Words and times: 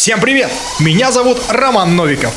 Всем 0.00 0.18
привет! 0.18 0.50
Меня 0.78 1.12
зовут 1.12 1.36
Роман 1.50 1.94
Новиков. 1.94 2.32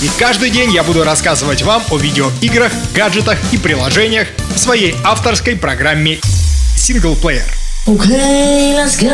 И 0.00 0.08
каждый 0.16 0.48
день 0.48 0.70
я 0.70 0.84
буду 0.84 1.02
рассказывать 1.02 1.62
вам 1.62 1.82
о 1.90 1.98
видеоиграх, 1.98 2.70
гаджетах 2.94 3.36
и 3.52 3.58
приложениях 3.58 4.28
в 4.54 4.56
своей 4.56 4.94
авторской 5.04 5.56
программе 5.56 6.20
Single 6.76 7.20
Okay, 7.88 8.76
let's 8.76 8.96
go. 8.96 9.10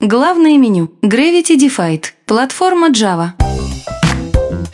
Главное 0.00 0.58
меню. 0.58 0.92
Gravity 1.00 1.56
Defied. 1.56 2.04
Платформа 2.26 2.90
Java. 2.90 3.30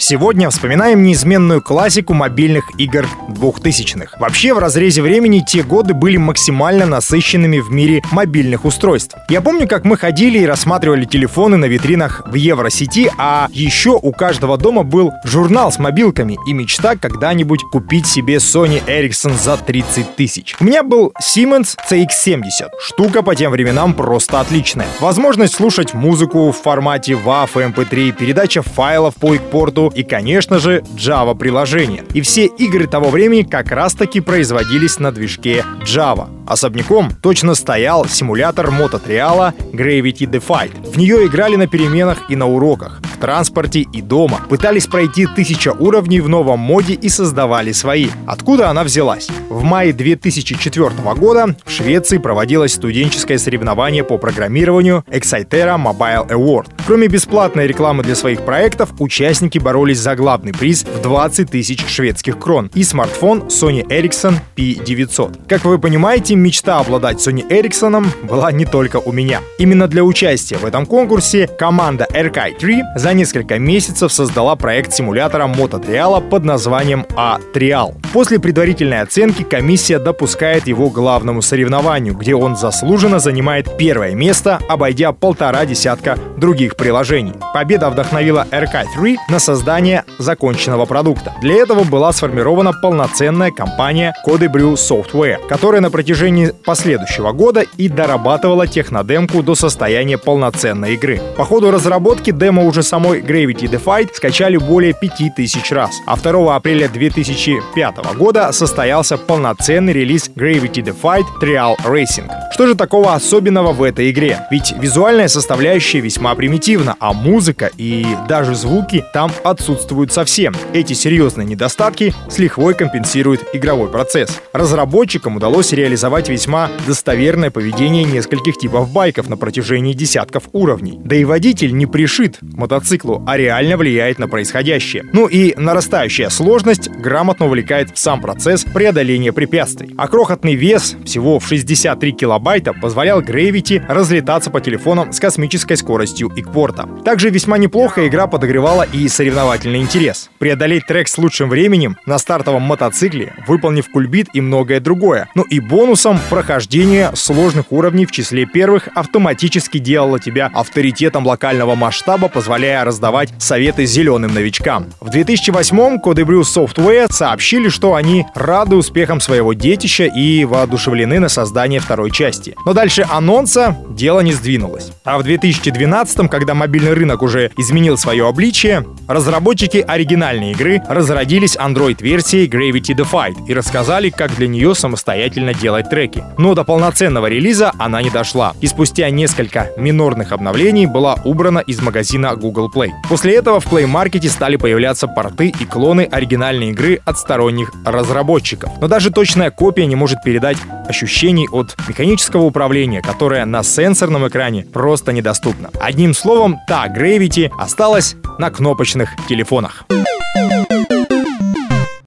Сегодня 0.08 0.48
вспоминаем 0.50 1.02
неизменную 1.02 1.60
классику 1.60 2.14
мобильных 2.14 2.70
игр 2.78 3.08
2000-х. 3.28 4.16
Вообще, 4.20 4.54
в 4.54 4.58
разрезе 4.60 5.02
времени 5.02 5.42
те 5.44 5.64
годы 5.64 5.94
были 5.94 6.16
максимально 6.16 6.86
насыщенными 6.86 7.58
в 7.58 7.72
мире 7.72 8.04
мобильных 8.12 8.64
устройств. 8.64 9.16
Я 9.28 9.40
помню, 9.40 9.66
как 9.66 9.84
мы 9.84 9.96
ходили 9.96 10.38
и 10.38 10.46
рассматривали 10.46 11.06
телефоны 11.06 11.56
на 11.56 11.64
витринах 11.64 12.22
в 12.24 12.34
Евросети, 12.34 13.10
а 13.18 13.48
еще 13.50 13.98
у 14.00 14.12
каждого 14.12 14.56
дома 14.56 14.84
был 14.84 15.10
журнал 15.24 15.72
с 15.72 15.80
мобилками 15.80 16.38
и 16.46 16.52
мечта 16.52 16.94
когда-нибудь 16.94 17.64
купить 17.72 18.06
себе 18.06 18.36
Sony 18.36 18.80
Ericsson 18.86 19.36
за 19.36 19.56
30 19.56 20.14
тысяч. 20.14 20.54
У 20.60 20.64
меня 20.64 20.84
был 20.84 21.12
Siemens 21.20 21.74
CX70. 21.90 22.68
Штука 22.80 23.22
по 23.24 23.34
тем 23.34 23.50
временам 23.50 23.92
просто 23.92 24.38
отличная. 24.38 24.86
Возможность 25.00 25.56
слушать 25.56 25.94
музыку 25.94 26.52
в 26.52 26.56
формате 26.56 27.14
WAV 27.14 27.50
и 27.56 27.72
MP3, 27.72 28.12
передача 28.12 28.62
файлов 28.62 29.16
по 29.16 29.34
экпорту 29.34 29.92
и, 29.96 30.02
конечно 30.02 30.58
же, 30.58 30.84
Java 30.96 31.34
приложения. 31.34 32.04
И 32.12 32.20
все 32.20 32.44
игры 32.44 32.86
того 32.86 33.08
времени 33.08 33.42
как 33.42 33.70
раз-таки 33.72 34.20
производились 34.20 34.98
на 34.98 35.10
движке 35.10 35.64
Java. 35.84 36.28
Особняком 36.46 37.10
точно 37.10 37.54
стоял 37.54 38.06
симулятор 38.06 38.70
мототриала 38.70 39.54
Gravity 39.72 40.30
Defied. 40.30 40.92
В 40.92 40.98
нее 40.98 41.26
играли 41.26 41.56
на 41.56 41.66
переменах 41.66 42.30
и 42.30 42.36
на 42.36 42.46
уроках, 42.46 43.00
в 43.02 43.18
транспорте 43.18 43.80
и 43.80 44.02
дома. 44.02 44.40
Пытались 44.48 44.86
пройти 44.86 45.26
тысяча 45.26 45.72
уровней 45.72 46.20
в 46.20 46.28
новом 46.28 46.60
моде 46.60 46.94
и 46.94 47.08
создавали 47.08 47.72
свои. 47.72 48.08
Откуда 48.26 48.70
она 48.70 48.84
взялась? 48.84 49.28
В 49.48 49.62
мае 49.62 49.92
2004 49.92 50.90
года 51.16 51.56
в 51.64 51.70
Швеции 51.70 52.18
проводилось 52.18 52.74
студенческое 52.74 53.38
соревнование 53.38 54.04
по 54.04 54.18
программированию 54.18 55.04
Excitera 55.08 55.76
Mobile 55.82 56.28
Award. 56.28 56.66
Кроме 56.86 57.08
бесплатной 57.08 57.66
рекламы 57.66 58.04
для 58.04 58.14
своих 58.14 58.42
проектов, 58.42 58.90
участники 59.00 59.58
боролись 59.58 59.98
за 59.98 60.14
главный 60.14 60.52
приз 60.52 60.84
в 60.84 61.02
20 61.02 61.50
тысяч 61.50 61.84
шведских 61.84 62.38
крон 62.38 62.70
и 62.74 62.84
смартфон 62.84 63.48
Sony 63.48 63.84
Ericsson 63.84 64.34
P900. 64.54 65.48
Как 65.48 65.64
вы 65.64 65.80
понимаете, 65.80 66.36
мечта 66.36 66.78
обладать 66.78 67.16
Sony 67.16 67.44
Ericsson 67.48 68.06
была 68.22 68.52
не 68.52 68.66
только 68.66 68.98
у 68.98 69.10
меня. 69.10 69.40
Именно 69.58 69.88
для 69.88 70.04
участия 70.04 70.58
в 70.58 70.64
этом 70.64 70.86
конкурсе 70.86 71.48
команда 71.48 72.06
RK3 72.08 72.82
за 72.94 73.14
несколько 73.14 73.58
месяцев 73.58 74.12
создала 74.12 74.54
проект 74.54 74.92
симулятора 74.92 75.48
мототриала 75.48 76.20
под 76.20 76.44
названием 76.44 77.04
A-Trial. 77.16 77.96
После 78.12 78.38
предварительной 78.38 79.00
оценки 79.00 79.42
комиссия 79.42 79.98
допускает 79.98 80.68
его 80.68 80.88
к 80.90 80.94
главному 80.94 81.42
соревнованию, 81.42 82.14
где 82.14 82.36
он 82.36 82.54
заслуженно 82.54 83.18
занимает 83.18 83.76
первое 83.76 84.14
место, 84.14 84.60
обойдя 84.68 85.10
полтора 85.10 85.66
десятка 85.66 86.16
других 86.36 86.76
приложений. 86.76 87.34
Победа 87.54 87.90
вдохновила 87.90 88.46
RK3 88.50 89.16
на 89.28 89.38
создание 89.38 90.04
законченного 90.18 90.86
продукта. 90.86 91.34
Для 91.40 91.54
этого 91.54 91.84
была 91.84 92.12
сформирована 92.12 92.72
полноценная 92.72 93.50
компания 93.50 94.14
Codebrew 94.26 94.74
Software, 94.74 95.38
которая 95.48 95.80
на 95.80 95.90
протяжении 95.90 96.52
последующего 96.64 97.32
года 97.32 97.64
и 97.76 97.88
дорабатывала 97.88 98.66
технодемку 98.66 99.42
до 99.42 99.54
состояния 99.54 100.18
полноценной 100.18 100.94
игры. 100.94 101.20
По 101.36 101.44
ходу 101.44 101.70
разработки 101.70 102.30
демо 102.30 102.64
уже 102.64 102.82
самой 102.82 103.20
Gravity 103.20 103.70
Defied 103.70 104.10
скачали 104.14 104.56
более 104.56 104.92
5000 104.92 105.72
раз, 105.72 105.90
а 106.06 106.16
2 106.16 106.54
апреля 106.56 106.88
2005 106.88 108.16
года 108.16 108.52
состоялся 108.52 109.16
полноценный 109.16 109.92
релиз 109.92 110.30
Gravity 110.34 110.82
Defied 110.82 111.24
Trial 111.40 111.76
Racing. 111.84 112.30
Что 112.52 112.66
же 112.66 112.74
такого 112.74 113.14
особенного 113.14 113.72
в 113.72 113.82
этой 113.82 114.10
игре? 114.10 114.40
Ведь 114.50 114.72
визуальная 114.78 115.28
составляющая 115.28 116.00
весьма 116.00 116.25
примитивна 116.34 116.56
примитивно, 116.56 116.96
а 117.00 117.12
музыка 117.12 117.70
и 117.76 118.06
даже 118.28 118.54
звуки 118.54 119.04
там 119.12 119.30
отсутствуют 119.44 120.12
совсем. 120.12 120.54
Эти 120.72 120.94
серьезные 120.94 121.46
недостатки 121.46 122.14
с 122.28 122.38
лихвой 122.38 122.74
компенсирует 122.74 123.44
игровой 123.52 123.88
процесс. 123.88 124.40
Разработчикам 124.52 125.36
удалось 125.36 125.72
реализовать 125.72 126.28
весьма 126.28 126.70
достоверное 126.86 127.50
поведение 127.50 128.04
нескольких 128.04 128.56
типов 128.58 128.90
байков 128.90 129.28
на 129.28 129.36
протяжении 129.36 129.92
десятков 129.92 130.44
уровней. 130.52 130.98
Да 131.04 131.14
и 131.14 131.24
водитель 131.24 131.76
не 131.76 131.86
пришит 131.86 132.38
к 132.38 132.42
мотоциклу, 132.42 133.22
а 133.26 133.36
реально 133.36 133.76
влияет 133.76 134.18
на 134.18 134.28
происходящее. 134.28 135.04
Ну 135.12 135.26
и 135.26 135.54
нарастающая 135.56 136.30
сложность 136.30 136.88
грамотно 136.88 137.46
увлекает 137.46 137.90
в 137.94 137.98
сам 137.98 138.20
процесс 138.20 138.64
преодоления 138.64 139.32
препятствий. 139.32 139.94
А 139.98 140.08
крохотный 140.08 140.54
вес, 140.54 140.96
всего 141.04 141.38
в 141.38 141.46
63 141.46 142.12
килобайта, 142.12 142.72
позволял 142.72 143.20
Gravity 143.20 143.84
разлетаться 143.86 144.50
по 144.50 144.60
телефонам 144.60 145.12
с 145.12 145.20
космической 145.20 145.76
скоростью 145.76 146.15
скоростью 146.16 146.32
и 146.34 146.42
кворта. 146.42 146.88
Также 147.04 147.30
весьма 147.30 147.58
неплохо 147.58 148.06
игра 148.06 148.26
подогревала 148.26 148.82
и 148.82 149.08
соревновательный 149.08 149.80
интерес. 149.80 150.30
Преодолеть 150.38 150.86
трек 150.86 151.08
с 151.08 151.18
лучшим 151.18 151.48
временем 151.48 151.96
на 152.06 152.18
стартовом 152.18 152.62
мотоцикле, 152.62 153.34
выполнив 153.46 153.88
кульбит 153.90 154.28
и 154.34 154.40
многое 154.40 154.80
другое. 154.80 155.28
Ну 155.34 155.42
и 155.42 155.60
бонусом 155.60 156.18
прохождение 156.30 157.10
сложных 157.14 157.72
уровней 157.72 158.06
в 158.06 158.12
числе 158.12 158.46
первых 158.46 158.88
автоматически 158.94 159.78
делало 159.78 160.18
тебя 160.18 160.50
авторитетом 160.52 161.26
локального 161.26 161.74
масштаба, 161.74 162.28
позволяя 162.28 162.84
раздавать 162.84 163.32
советы 163.38 163.86
зеленым 163.86 164.34
новичкам. 164.34 164.86
В 165.00 165.10
2008-м 165.10 166.00
Codebrew 166.02 166.42
Software 166.42 167.12
сообщили, 167.12 167.68
что 167.68 167.94
они 167.94 168.26
рады 168.34 168.76
успехам 168.76 169.20
своего 169.20 169.52
детища 169.52 170.04
и 170.04 170.44
воодушевлены 170.44 171.20
на 171.20 171.28
создание 171.28 171.80
второй 171.80 172.10
части. 172.10 172.54
Но 172.64 172.72
дальше 172.72 173.06
анонса 173.10 173.76
дело 173.90 174.20
не 174.20 174.32
сдвинулось. 174.32 174.92
А 175.04 175.18
в 175.18 175.22
2012 175.22 176.05
2015, 176.06 176.30
когда 176.30 176.54
мобильный 176.54 176.92
рынок 176.92 177.22
уже 177.22 177.50
изменил 177.56 177.98
свое 177.98 178.28
обличие, 178.28 178.86
разработчики 179.08 179.78
оригинальной 179.78 180.52
игры 180.52 180.80
разродились 180.88 181.56
Android-версией 181.56 182.48
Gravity 182.48 182.96
Defied 182.96 183.46
и 183.48 183.54
рассказали, 183.54 184.10
как 184.10 184.34
для 184.36 184.46
нее 184.46 184.74
самостоятельно 184.74 185.52
делать 185.52 185.90
треки. 185.90 186.22
Но 186.38 186.54
до 186.54 186.64
полноценного 186.64 187.26
релиза 187.26 187.72
она 187.78 188.02
не 188.02 188.10
дошла, 188.10 188.54
и 188.60 188.66
спустя 188.66 189.10
несколько 189.10 189.70
минорных 189.76 190.32
обновлений 190.32 190.86
была 190.86 191.16
убрана 191.24 191.58
из 191.58 191.80
магазина 191.80 192.36
Google 192.36 192.70
Play. 192.72 192.90
После 193.08 193.34
этого 193.34 193.58
в 193.60 193.66
Play 193.66 193.86
Market 193.86 194.28
стали 194.28 194.56
появляться 194.56 195.08
порты 195.08 195.48
и 195.48 195.64
клоны 195.64 196.08
оригинальной 196.10 196.70
игры 196.70 197.00
от 197.04 197.18
сторонних 197.18 197.72
разработчиков. 197.84 198.70
Но 198.80 198.88
даже 198.88 199.10
точная 199.10 199.50
копия 199.50 199.86
не 199.86 199.96
может 199.96 200.22
передать 200.22 200.58
ощущений 200.88 201.48
от 201.50 201.76
механического 201.88 202.42
управления, 202.42 203.02
которое 203.02 203.44
на 203.44 203.62
сенсорном 203.62 204.28
экране 204.28 204.64
просто 204.72 205.12
недоступно. 205.12 205.70
Одним 205.96 206.14
словом, 206.14 206.58
та 206.68 206.88
Gravity 206.88 207.50
осталась 207.58 208.16
на 208.38 208.50
кнопочных 208.50 209.08
телефонах. 209.28 209.86